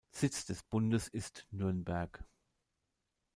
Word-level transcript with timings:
Sitz 0.09 0.47
des 0.47 0.63
Bundes 0.63 1.07
ist 1.07 1.45
Nürnberg. 1.51 2.23